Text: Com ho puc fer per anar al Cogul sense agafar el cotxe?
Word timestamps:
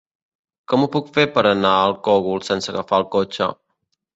Com 0.71 0.85
ho 0.85 0.87
puc 0.95 1.11
fer 1.17 1.25
per 1.35 1.43
anar 1.49 1.75
al 1.83 1.95
Cogul 2.09 2.43
sense 2.51 2.73
agafar 2.75 3.01
el 3.03 3.07
cotxe? 3.19 3.53